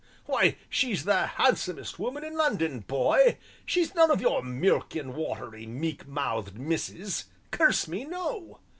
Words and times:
"Why, 0.25 0.55
she's 0.67 1.03
the 1.05 1.27
handsomest 1.27 1.99
woman 1.99 2.23
in 2.23 2.35
London, 2.35 2.79
boy. 2.79 3.37
She's 3.67 3.93
none 3.93 4.09
of 4.09 4.19
your 4.19 4.41
milk 4.41 4.95
and 4.95 5.13
watery, 5.13 5.67
meek 5.67 6.07
mouthed 6.07 6.57
misses 6.57 7.25
curse 7.51 7.87
me, 7.87 8.05
no! 8.05 8.59